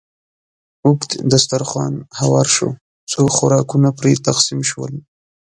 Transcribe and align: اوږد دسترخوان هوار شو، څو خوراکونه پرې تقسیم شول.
اوږد 0.85 1.11
دسترخوان 1.31 1.93
هوار 2.19 2.47
شو، 2.55 2.69
څو 3.11 3.21
خوراکونه 3.35 3.89
پرې 3.99 4.13
تقسیم 4.27 4.59
شول. 4.69 4.93